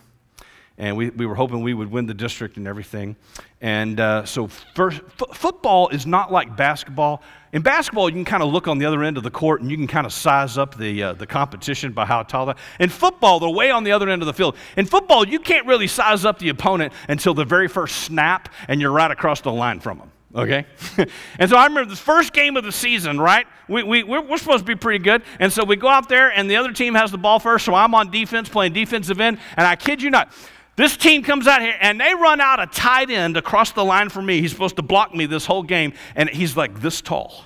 [0.78, 3.15] and we, we were hoping we would win the district and everything.
[3.62, 7.23] And uh, so, first, f- football is not like basketball.
[7.52, 9.71] In basketball, you can kind of look on the other end of the court and
[9.71, 12.58] you can kind of size up the, uh, the competition by how tall they are.
[12.80, 14.56] In football, they're way on the other end of the field.
[14.78, 18.80] In football, you can't really size up the opponent until the very first snap and
[18.80, 20.65] you're right across the line from them okay?
[21.39, 23.46] and so I remember the first game of the season, right?
[23.67, 25.24] We, we, we're, we're, supposed to be pretty good.
[25.39, 27.74] And so we go out there, and the other team has the ball first, so
[27.74, 29.39] I'm on defense playing defensive end.
[29.58, 30.32] And I kid you not,
[30.76, 34.10] this team comes out here, and they run out a tight end across the line
[34.10, 34.41] for me.
[34.41, 37.46] He's supposed to block me this whole game, and he's like this tall.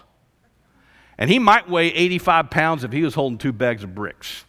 [1.17, 4.45] And he might weigh 85 pounds if he was holding two bags of bricks.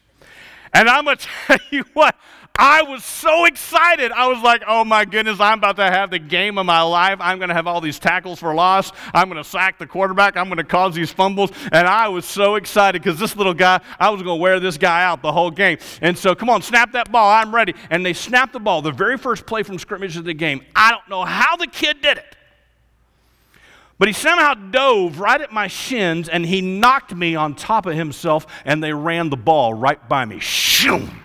[0.73, 2.15] And I'm going to tell you what,
[2.61, 4.11] I was so excited.
[4.11, 7.19] I was like, oh my goodness, I'm about to have the game of my life.
[7.21, 8.91] I'm going to have all these tackles for loss.
[9.15, 10.37] I'm going to sack the quarterback.
[10.37, 11.53] I'm going to cause these fumbles.
[11.71, 14.77] And I was so excited because this little guy, I was going to wear this
[14.77, 15.79] guy out the whole game.
[16.01, 17.31] And so, come on, snap that ball.
[17.31, 17.75] I'm ready.
[17.91, 18.83] And they snapped the ball.
[18.83, 20.63] The very first play from scrimmage of the game.
[20.75, 22.37] I don't know how the kid did it.
[24.01, 27.95] But he somehow dove right at my shins and he knocked me on top of
[27.95, 30.41] himself and they ran the ball right by me.
[30.41, 31.25] Shoom!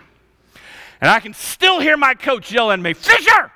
[1.03, 3.51] And I can still hear my coach yelling at me, Fisher,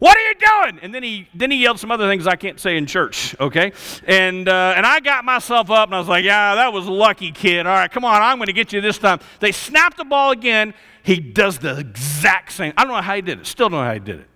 [0.00, 0.80] what are you doing?
[0.82, 3.70] And then he then he yelled some other things I can't say in church, okay?
[4.08, 7.30] And uh, and I got myself up and I was like, yeah, that was lucky,
[7.30, 7.64] kid.
[7.64, 9.20] All right, come on, I'm going to get you this time.
[9.38, 10.74] They snapped the ball again.
[11.04, 12.72] He does the exact same.
[12.76, 13.46] I don't know how he did it.
[13.46, 14.28] Still don't know how he did it.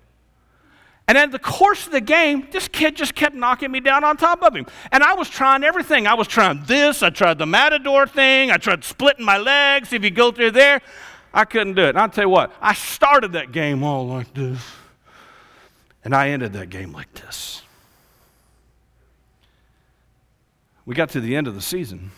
[1.09, 4.17] And in the course of the game, this kid just kept knocking me down on
[4.17, 4.67] top of him.
[4.93, 6.07] And I was trying everything.
[6.07, 7.03] I was trying this.
[7.03, 8.53] I tried the matador thing.
[8.53, 9.93] I tried splitting my legs.
[9.93, 10.81] If you go through there,
[11.35, 11.91] I couldn't do it.
[11.91, 14.61] And I'll tell you what, I started that game all like this,
[16.05, 17.63] and I ended that game like this.
[20.85, 22.11] We got to the end of the season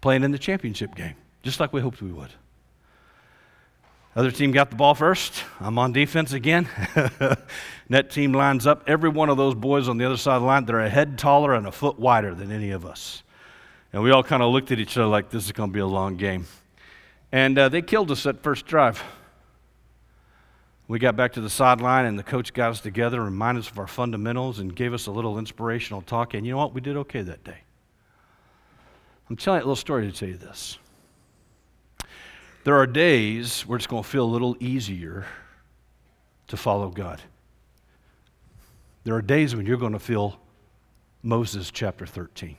[0.00, 2.30] playing in the championship game, just like we hoped we would.
[4.16, 5.32] Other team got the ball first.
[5.60, 6.68] I'm on defense again.
[7.90, 8.84] that team lines up.
[8.86, 11.18] Every one of those boys on the other side of the line, they're a head
[11.18, 13.24] taller and a foot wider than any of us.
[13.92, 15.80] And we all kind of looked at each other like this is going to be
[15.80, 16.46] a long game.
[17.34, 19.02] And uh, they killed us that first drive.
[20.86, 23.70] We got back to the sideline, and the coach got us together, and reminded us
[23.70, 26.34] of our fundamentals, and gave us a little inspirational talk.
[26.34, 26.72] And you know what?
[26.72, 27.56] We did okay that day.
[29.28, 30.78] I'm telling you a little story to tell you this.
[32.62, 35.26] There are days where it's going to feel a little easier
[36.46, 37.20] to follow God.
[39.02, 40.38] There are days when you're going to feel
[41.24, 42.56] Moses chapter 13.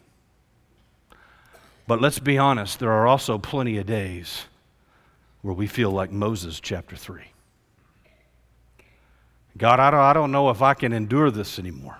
[1.87, 4.47] But let's be honest, there are also plenty of days
[5.45, 7.21] where we feel like Moses, chapter 3.
[9.59, 11.99] God, I don't, I don't know if I can endure this anymore.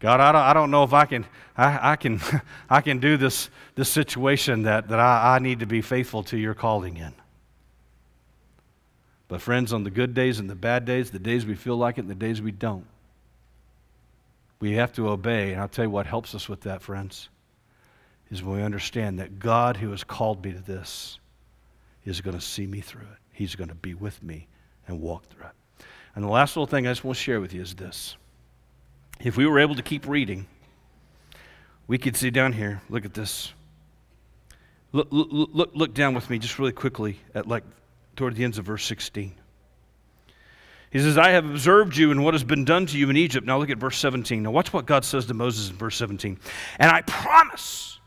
[0.00, 1.26] God, I don't, I don't know if I can,
[1.58, 2.22] I, I can,
[2.70, 6.38] I can do this, this situation that, that I, I need to be faithful to
[6.38, 7.12] your calling in.
[9.28, 11.98] But, friends, on the good days and the bad days, the days we feel like
[11.98, 12.86] it and the days we don't,
[14.58, 15.52] we have to obey.
[15.52, 17.28] And I'll tell you what helps us with that, friends,
[18.30, 21.18] is when we understand that God, who has called me to this,
[22.04, 23.18] is going to see me through it.
[23.32, 24.48] He's going to be with me
[24.86, 25.84] and walk through it.
[26.14, 28.16] And the last little thing I just want to share with you is this.
[29.20, 30.46] If we were able to keep reading,
[31.86, 33.52] we could see down here, look at this.
[34.92, 37.64] Look, look, look, look down with me just really quickly at like
[38.16, 39.34] toward the ends of verse 16.
[40.90, 43.46] He says, I have observed you and what has been done to you in Egypt.
[43.46, 44.42] Now look at verse 17.
[44.42, 46.38] Now watch what God says to Moses in verse 17.
[46.78, 47.97] And I promise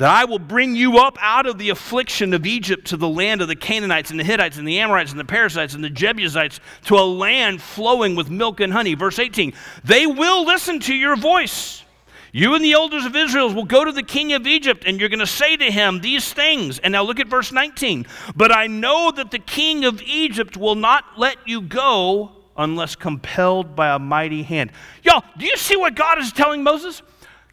[0.00, 3.42] that I will bring you up out of the affliction of Egypt to the land
[3.42, 6.58] of the Canaanites and the Hittites and the Amorites and the Perizzites and the Jebusites
[6.86, 8.94] to a land flowing with milk and honey.
[8.94, 9.52] Verse 18.
[9.84, 11.84] They will listen to your voice
[12.32, 15.08] you and the elders of Israel will go to the king of Egypt, and you're
[15.08, 16.78] going to say to him these things.
[16.78, 18.06] And now look at verse 19.
[18.36, 23.74] But I know that the king of Egypt will not let you go unless compelled
[23.74, 24.70] by a mighty hand.
[25.02, 27.02] Y'all, do you see what God is telling Moses?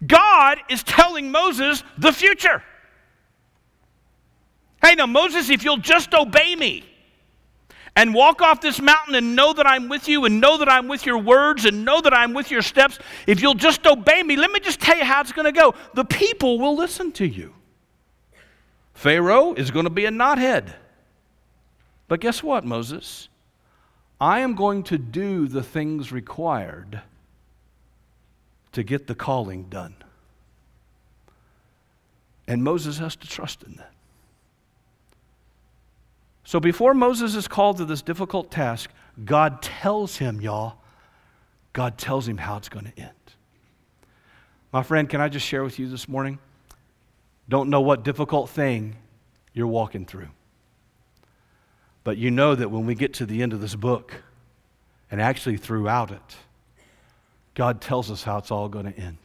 [0.06, 2.62] God is telling Moses the future.
[4.82, 6.84] Hey, now, Moses, if you'll just obey me,
[7.98, 10.88] and walk off this mountain and know that I'm with you and know that I'm
[10.88, 14.36] with your words and know that I'm with your steps, if you'll just obey me,
[14.36, 15.74] let me just tell you how it's going to go.
[15.96, 17.56] The people will listen to you.
[18.94, 20.76] Pharaoh is going to be a knothead.
[22.08, 23.30] But guess what, Moses?
[24.22, 27.02] I am going to do the things required
[28.78, 29.96] to get the calling done.
[32.48, 33.92] And Moses has to trust in that.
[36.44, 38.92] So before Moses is called to this difficult task,
[39.26, 40.76] God tells him, y'all,
[41.74, 43.10] God tells him how it's going to end.
[44.72, 46.38] My friend, can I just share with you this morning?
[47.50, 48.96] Don't know what difficult thing
[49.54, 50.30] you're walking through.
[52.04, 54.22] But you know that when we get to the end of this book,
[55.10, 56.36] and actually throughout it,
[57.58, 59.18] God tells us how it's all going to end.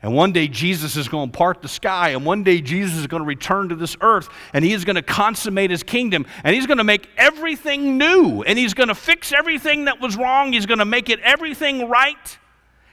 [0.00, 3.08] And one day Jesus is going to part the sky, and one day Jesus is
[3.08, 6.54] going to return to this earth, and he is going to consummate his kingdom, and
[6.54, 10.52] he's going to make everything new, and he's going to fix everything that was wrong,
[10.52, 12.38] he's going to make it everything right.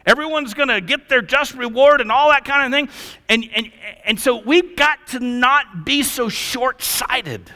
[0.08, 2.89] Everyone's going to get their just reward and all that kind of thing.
[3.30, 3.71] And, and,
[4.06, 7.52] and so we've got to not be so short sighted.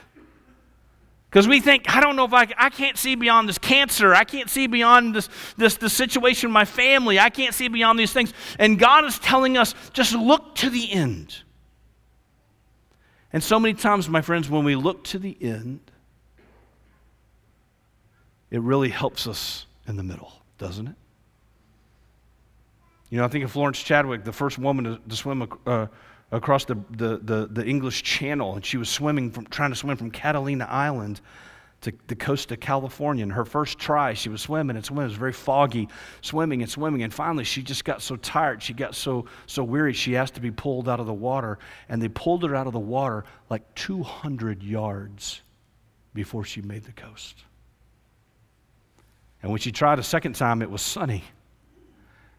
[1.36, 4.16] Because we think, I don't know if I, I can't see beyond this cancer.
[4.16, 7.20] I can't see beyond this, this, this situation in my family.
[7.20, 8.32] I can't see beyond these things.
[8.58, 11.36] And God is telling us, just look to the end.
[13.34, 15.82] And so many times, my friends, when we look to the end,
[18.50, 20.96] it really helps us in the middle, doesn't it?
[23.10, 25.88] You know, I think of Florence Chadwick, the first woman to, to swim uh,
[26.32, 29.96] across the, the, the, the, English Channel, and she was swimming from, trying to swim
[29.96, 31.22] from Catalina Island
[31.82, 33.24] to the coast of California.
[33.24, 35.06] And her first try, she was swimming and swimming.
[35.06, 35.88] It was very foggy,
[36.22, 37.04] swimming and swimming.
[37.04, 40.42] And finally, she just got so tired, she got so, so weary, she asked to
[40.42, 41.60] be pulled out of the water.
[41.90, 45.42] And they pulled her out of the water like 200 yards
[46.14, 47.36] before she made the coast.
[49.44, 51.24] And when she tried a second time, it was sunny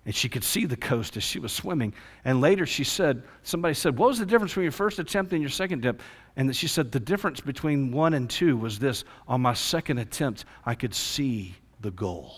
[0.06, 1.92] and she could see the coast as she was swimming.
[2.24, 5.42] And later she said, somebody said, What was the difference between your first attempt and
[5.42, 6.02] your second attempt?
[6.36, 10.44] And she said, The difference between one and two was this on my second attempt,
[10.64, 12.32] I could see the goal.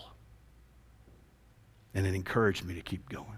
[1.93, 3.37] And it encouraged me to keep going.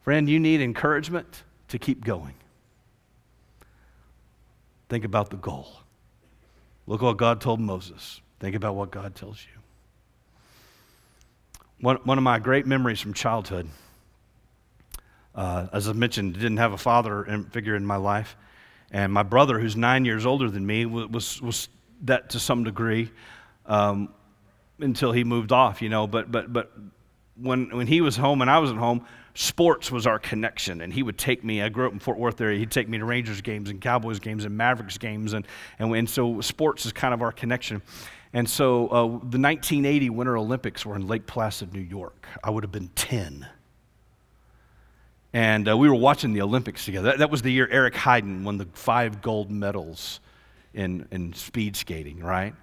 [0.00, 2.34] Friend, you need encouragement to keep going.
[4.88, 5.68] Think about the goal.
[6.86, 8.22] Look what God told Moses.
[8.40, 9.61] Think about what God tells you.
[11.82, 13.68] One, one of my great memories from childhood,
[15.34, 18.36] uh, as I mentioned, didn't have a father figure in my life.
[18.92, 21.68] And my brother, who's nine years older than me, was, was
[22.02, 23.10] that to some degree
[23.66, 24.10] um,
[24.78, 26.06] until he moved off, you know.
[26.06, 26.70] But, but, but
[27.34, 29.04] when, when he was home and I was at home,
[29.34, 30.82] sports was our connection.
[30.82, 32.98] And he would take me, I grew up in Fort Worth area, he'd take me
[32.98, 35.32] to Rangers games and Cowboys games and Mavericks games.
[35.32, 35.48] And,
[35.80, 37.82] and, and so sports is kind of our connection.
[38.32, 42.26] And so uh, the 1980 Winter Olympics were in Lake Placid, New York.
[42.42, 43.46] I would have been 10.
[45.34, 47.10] And uh, we were watching the Olympics together.
[47.10, 50.20] That, that, was the year Eric Heiden won the five gold medals
[50.74, 52.54] in, in speed skating, right?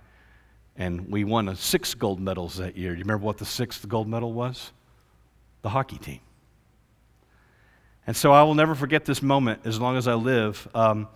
[0.75, 2.91] And we won six gold medals that year.
[2.91, 4.71] Do you remember what the sixth gold medal was?
[5.61, 6.19] The hockey team.
[8.07, 10.67] And so I will never forget this moment as long as I live.
[10.73, 11.07] Um,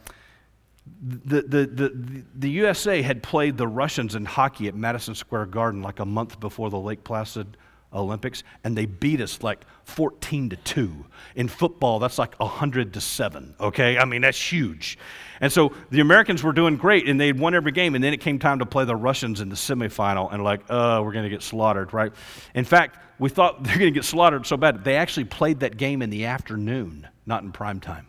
[0.85, 5.81] the, the, the, the USA had played the Russians in hockey at Madison Square Garden
[5.81, 7.57] like a month before the Lake Placid
[7.93, 11.05] Olympics, and they beat us like 14 to 2.
[11.35, 13.97] In football, that's like 100 to 7, okay?
[13.97, 14.97] I mean, that's huge.
[15.41, 18.21] And so the Americans were doing great, and they'd won every game, and then it
[18.21, 21.29] came time to play the Russians in the semifinal, and like, uh, we're going to
[21.29, 22.11] get slaughtered, right?
[22.55, 25.77] In fact, we thought they're going to get slaughtered so bad, they actually played that
[25.77, 28.07] game in the afternoon, not in prime time.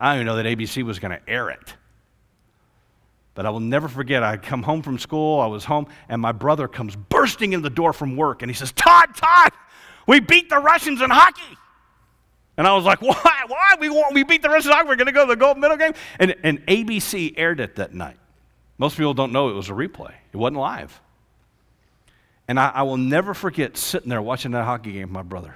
[0.00, 1.74] I didn't even know that ABC was going to air it.
[3.38, 6.32] But I will never forget, I come home from school, I was home, and my
[6.32, 9.52] brother comes bursting in the door from work, and he says, Todd, Todd,
[10.08, 11.56] we beat the Russians in hockey.
[12.56, 13.44] And I was like, why?
[13.46, 13.76] Why?
[13.78, 14.88] We, want, we beat the Russians in hockey.
[14.88, 15.92] We're going to go to the gold medal game.
[16.18, 18.16] And, and ABC aired it that night.
[18.76, 21.00] Most people don't know it was a replay, it wasn't live.
[22.48, 25.54] And I, I will never forget sitting there watching that hockey game with my brother.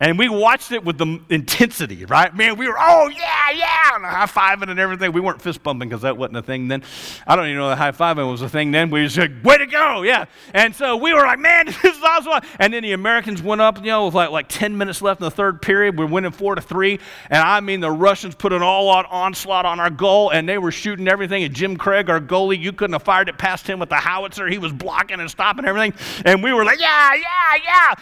[0.00, 2.34] And we watched it with the intensity, right?
[2.34, 5.12] Man, we were, oh, yeah, yeah, and high fiving and everything.
[5.12, 6.82] We weren't fist bumping because that wasn't a thing then.
[7.26, 8.88] I don't even know that high fiving was a thing then.
[8.88, 10.24] We just like, way to go, yeah.
[10.54, 12.48] And so we were like, man, this is awesome.
[12.58, 15.24] And then the Americans went up, you know, with like, like 10 minutes left in
[15.26, 15.98] the third period.
[15.98, 16.98] We're winning four to three.
[17.28, 20.56] And I mean, the Russians put an all out onslaught on our goal, and they
[20.56, 21.44] were shooting everything.
[21.44, 24.46] And Jim Craig, our goalie, you couldn't have fired it past him with the howitzer.
[24.46, 25.92] He was blocking and stopping everything.
[26.24, 27.94] And we were like, yeah, yeah, yeah.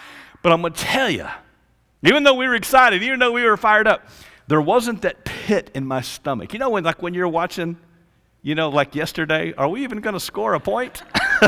[0.43, 1.27] But I'm going to tell you,
[2.03, 4.07] even though we were excited, even though we were fired up,
[4.47, 6.53] there wasn't that pit in my stomach.
[6.53, 7.77] You know, when like when you're watching,
[8.43, 11.03] you know, like yesterday, are we even going to score a point?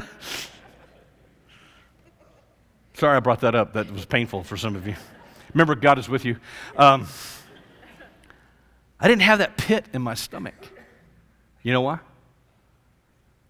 [2.94, 3.72] Sorry, I brought that up.
[3.72, 4.94] That was painful for some of you.
[5.54, 6.36] Remember, God is with you.
[6.76, 7.06] Um,
[9.00, 10.54] I didn't have that pit in my stomach.
[11.62, 12.00] You know why?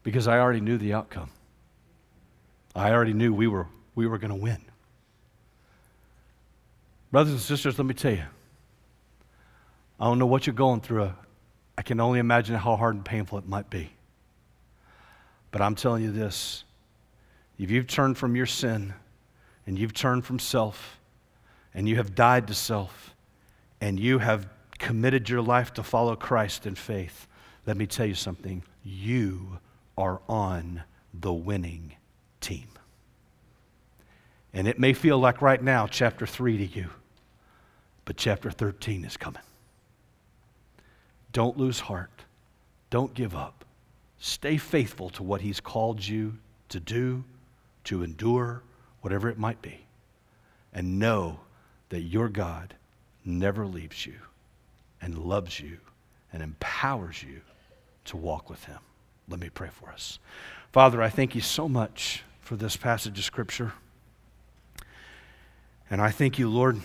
[0.02, 1.30] Because I already knew the outcome.
[2.74, 4.58] I already knew we were, we were going to win.
[7.10, 8.24] Brothers and sisters, let me tell you.
[9.98, 11.12] I don't know what you're going through.
[11.76, 13.90] I can only imagine how hard and painful it might be.
[15.50, 16.64] But I'm telling you this
[17.58, 18.94] if you've turned from your sin
[19.66, 20.98] and you've turned from self
[21.74, 23.14] and you have died to self
[23.80, 24.48] and you have
[24.78, 27.26] committed your life to follow Christ in faith,
[27.66, 28.62] let me tell you something.
[28.84, 29.58] You
[29.98, 31.94] are on the winning
[32.40, 32.68] team.
[34.52, 36.90] And it may feel like right now, chapter 3 to you.
[38.10, 39.40] But chapter 13 is coming.
[41.32, 42.24] Don't lose heart.
[42.90, 43.64] Don't give up.
[44.18, 46.36] Stay faithful to what He's called you
[46.70, 47.22] to do,
[47.84, 48.64] to endure,
[49.00, 49.86] whatever it might be.
[50.74, 51.38] And know
[51.90, 52.74] that your God
[53.24, 54.16] never leaves you
[55.00, 55.78] and loves you
[56.32, 57.42] and empowers you
[58.06, 58.80] to walk with Him.
[59.28, 60.18] Let me pray for us.
[60.72, 63.72] Father, I thank you so much for this passage of Scripture.
[65.88, 66.80] And I thank you, Lord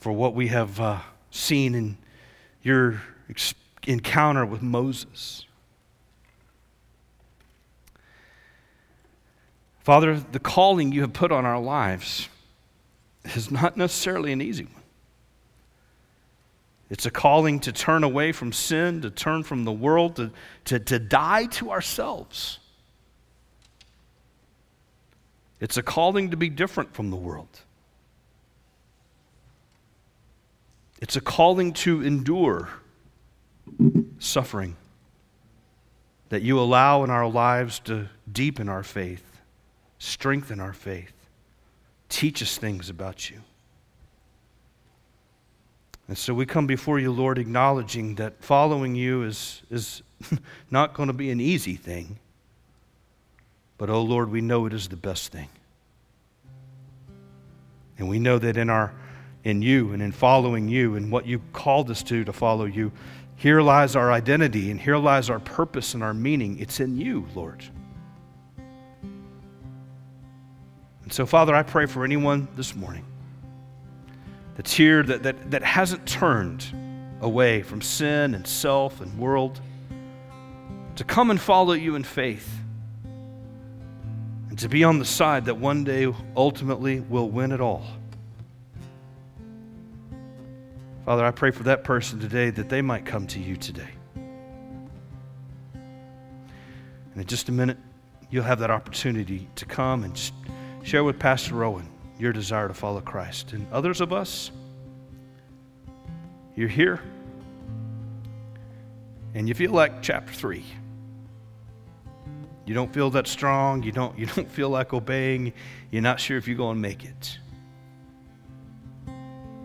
[0.00, 0.98] for what we have uh,
[1.30, 1.98] seen in
[2.62, 3.54] your ex-
[3.86, 5.44] encounter with Moses.
[9.80, 12.28] Father, the calling you have put on our lives
[13.24, 14.74] is not necessarily an easy one.
[16.90, 20.32] It's a calling to turn away from sin, to turn from the world, to,
[20.66, 22.58] to, to die to ourselves.
[25.60, 27.60] It's a calling to be different from the world.
[31.00, 32.68] It's a calling to endure
[34.18, 34.76] suffering
[36.28, 39.40] that you allow in our lives to deepen our faith,
[39.98, 41.12] strengthen our faith,
[42.08, 43.40] teach us things about you.
[46.06, 50.02] And so we come before you, Lord, acknowledging that following you is, is
[50.70, 52.18] not going to be an easy thing.
[53.78, 55.48] But, oh Lord, we know it is the best thing.
[57.96, 58.92] And we know that in our
[59.44, 62.92] in you and in following you and what you called us to to follow you.
[63.36, 66.58] Here lies our identity and here lies our purpose and our meaning.
[66.58, 67.64] It's in you, Lord.
[71.02, 73.04] And so, Father, I pray for anyone this morning
[74.56, 76.66] that's here that, that, that hasn't turned
[77.22, 79.60] away from sin and self and world
[80.96, 82.58] to come and follow you in faith
[84.50, 87.86] and to be on the side that one day ultimately will win it all.
[91.10, 93.90] Father, I pray for that person today that they might come to you today.
[94.14, 94.76] And
[97.16, 97.78] in just a minute,
[98.30, 100.30] you'll have that opportunity to come and
[100.84, 103.54] share with Pastor Owen your desire to follow Christ.
[103.54, 104.52] And others of us,
[106.54, 107.00] you're here
[109.34, 110.64] and you feel like chapter 3.
[112.66, 115.54] You don't feel that strong, you don't, you don't feel like obeying,
[115.90, 117.36] you're not sure if you're going to make it.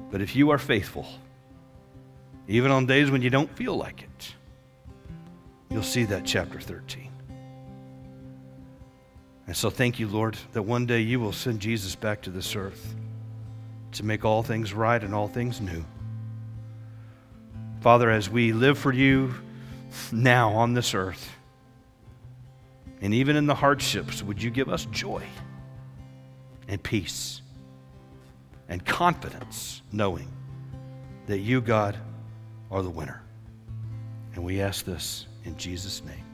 [0.10, 1.06] But if you are faithful,
[2.48, 4.34] even on days when you don't feel like it,
[5.70, 7.12] you'll see that chapter 13.
[9.48, 12.56] And so thank you, Lord, that one day you will send Jesus back to this
[12.56, 12.96] earth
[13.94, 15.86] to make all things right and all things new.
[17.82, 19.34] Father, as we live for you
[20.12, 21.32] now on this earth,
[23.02, 25.24] and even in the hardships, would you give us joy
[26.68, 27.42] and peace
[28.68, 30.32] and confidence, knowing
[31.28, 31.96] that you, God,
[32.72, 33.22] are the winner.
[34.34, 36.25] And we ask this in Jesus' name.